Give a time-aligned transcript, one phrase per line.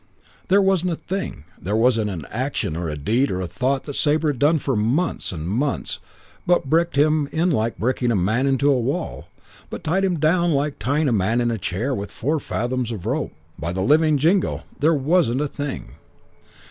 [0.47, 3.93] There wasn't a thing, there wasn't an action or a deed or a thought that
[3.93, 8.15] Sabre had done for months and months past but bricked him in like bricking a
[8.15, 9.27] man into a wall,
[9.69, 13.05] but tied him down like tying a man in a chair with four fathoms of
[13.05, 13.31] rope.
[13.59, 15.91] By the living Jingo, there wasn't a thing.